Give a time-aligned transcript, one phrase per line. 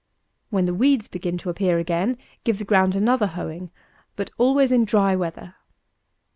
[0.49, 3.69] When the weeds begin to appear again, give the ground another hoeing,
[4.15, 5.53] but always in dry weather.